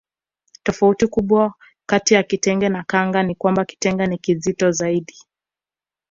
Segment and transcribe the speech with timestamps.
[0.63, 1.53] Tofauti kubwa
[1.85, 5.15] kati ya kitenge na kanga ni kwamba kitenge ni kizito zaidi